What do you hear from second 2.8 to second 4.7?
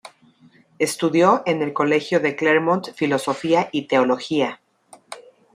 filosofía y teología.